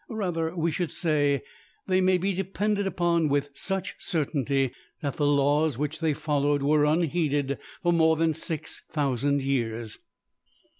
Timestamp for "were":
6.63-6.85